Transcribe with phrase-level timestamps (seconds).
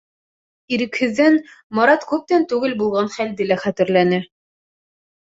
[0.77, 1.37] Ирекһеҙҙән
[1.81, 4.25] Марат күптән түгел булған хәлде лә хәтерләне.